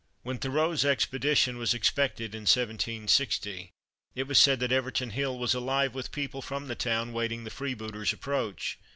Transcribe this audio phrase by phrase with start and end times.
[0.23, 3.69] When Thurot's expedition was expected in 1760,
[4.15, 7.51] it was said that Everton Hill was alive with people from the town waiting the
[7.51, 8.79] freebooters' approach.